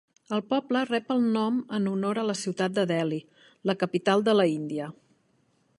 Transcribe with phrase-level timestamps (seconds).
[0.35, 3.21] El poble rep el nom en honor a la ciutat de Delhi,
[3.71, 4.91] la capital de l'Índia.